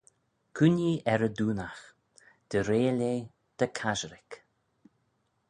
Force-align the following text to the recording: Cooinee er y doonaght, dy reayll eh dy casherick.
Cooinee 0.59 0.95
er 1.13 1.21
y 1.27 1.29
doonaght, 1.37 1.85
dy 2.49 2.59
reayll 2.67 3.01
eh 3.13 3.21
dy 3.57 3.67
casherick. 3.77 4.31